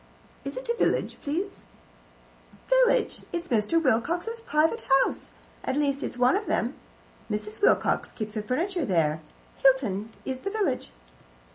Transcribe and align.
"Is 0.43 0.57
it 0.57 0.67
a 0.67 0.73
village, 0.73 1.19
please?" 1.21 1.63
"Village! 2.67 3.19
It's 3.31 3.49
Mr. 3.49 3.79
Wilcox's 3.79 4.41
private 4.41 4.85
house 5.05 5.33
at 5.63 5.77
least, 5.77 6.01
it's 6.01 6.17
one 6.17 6.35
of 6.35 6.47
them. 6.47 6.73
Mrs. 7.29 7.61
Wilcox 7.61 8.11
keeps 8.11 8.33
her 8.33 8.41
furniture 8.41 8.83
there. 8.83 9.21
Hilton 9.57 10.11
is 10.25 10.39
the 10.39 10.49
village." 10.49 10.89